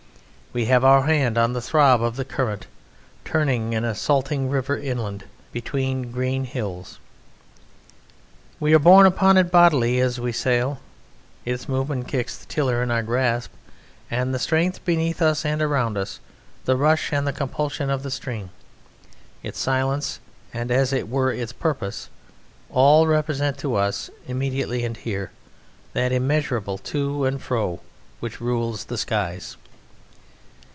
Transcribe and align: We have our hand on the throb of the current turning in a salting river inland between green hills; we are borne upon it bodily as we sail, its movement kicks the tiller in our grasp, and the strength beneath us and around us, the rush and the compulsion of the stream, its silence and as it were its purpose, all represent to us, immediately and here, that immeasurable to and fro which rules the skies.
We 0.53 0.65
have 0.65 0.83
our 0.83 1.03
hand 1.03 1.37
on 1.37 1.53
the 1.53 1.61
throb 1.61 2.03
of 2.03 2.17
the 2.17 2.25
current 2.25 2.67
turning 3.23 3.71
in 3.71 3.85
a 3.85 3.95
salting 3.95 4.49
river 4.49 4.77
inland 4.77 5.23
between 5.53 6.11
green 6.11 6.43
hills; 6.43 6.99
we 8.59 8.73
are 8.75 8.79
borne 8.79 9.05
upon 9.05 9.37
it 9.37 9.49
bodily 9.49 10.01
as 10.01 10.19
we 10.19 10.33
sail, 10.33 10.81
its 11.45 11.69
movement 11.69 12.09
kicks 12.09 12.35
the 12.35 12.45
tiller 12.47 12.83
in 12.83 12.91
our 12.91 13.01
grasp, 13.01 13.53
and 14.09 14.33
the 14.33 14.39
strength 14.39 14.83
beneath 14.83 15.21
us 15.21 15.45
and 15.45 15.61
around 15.61 15.97
us, 15.97 16.19
the 16.65 16.75
rush 16.75 17.13
and 17.13 17.25
the 17.25 17.31
compulsion 17.31 17.89
of 17.89 18.03
the 18.03 18.11
stream, 18.11 18.49
its 19.43 19.57
silence 19.57 20.19
and 20.53 20.69
as 20.69 20.91
it 20.91 21.07
were 21.07 21.31
its 21.31 21.53
purpose, 21.53 22.09
all 22.69 23.07
represent 23.07 23.57
to 23.59 23.75
us, 23.75 24.09
immediately 24.27 24.83
and 24.83 24.97
here, 24.97 25.31
that 25.93 26.11
immeasurable 26.11 26.77
to 26.77 27.23
and 27.23 27.41
fro 27.41 27.79
which 28.19 28.41
rules 28.41 28.83
the 28.83 28.97
skies. 28.97 29.55